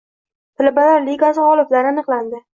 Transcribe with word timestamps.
“Talabalar 0.61 1.03
ligasi” 1.11 1.45
g‘oliblari 1.51 1.93
aniqlanding 1.93 2.45